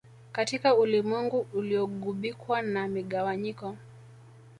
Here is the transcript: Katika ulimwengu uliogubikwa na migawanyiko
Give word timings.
Katika 0.31 0.75
ulimwengu 0.75 1.47
uliogubikwa 1.53 2.61
na 2.61 2.87
migawanyiko 2.87 3.77